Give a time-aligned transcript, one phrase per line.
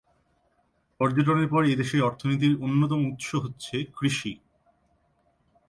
[0.99, 4.33] পর্যটনের পর এ দেশের অর্থনীতির অন্যতম উৎস হচ্ছে কৃষি।